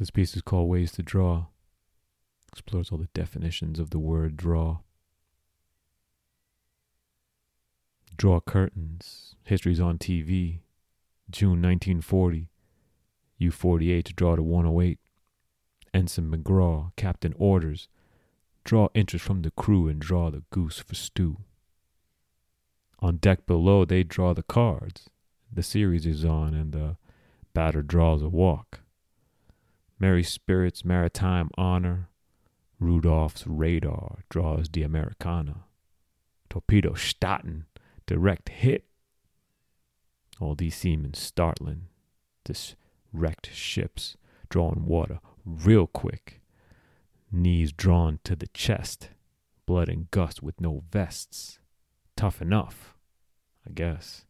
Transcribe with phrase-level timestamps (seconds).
[0.00, 1.44] This piece is called Ways to Draw.
[2.50, 4.78] Explores all the definitions of the word draw.
[8.16, 9.34] Draw curtains.
[9.44, 10.60] History's on TV.
[11.30, 12.48] June 1940.
[13.36, 14.98] U-48 to draw to 108.
[15.92, 17.88] Ensign McGraw, Captain Orders.
[18.64, 21.36] Draw interest from the crew and draw the goose for stew.
[23.00, 25.10] On deck below, they draw the cards.
[25.52, 26.96] The series is on, and the
[27.52, 28.80] batter draws a walk.
[30.00, 32.08] Merry Spirits Maritime Honor.
[32.78, 35.64] Rudolf's radar draws the Americana.
[36.48, 37.66] Torpedo Staten,
[38.06, 38.86] direct hit.
[40.40, 41.88] All these seamen startling.
[42.46, 42.76] This
[43.12, 44.16] wrecked ships
[44.48, 46.40] drawing water real quick.
[47.30, 49.10] Knees drawn to the chest.
[49.66, 51.58] Blood and gust with no vests.
[52.16, 52.94] Tough enough,
[53.68, 54.24] I guess.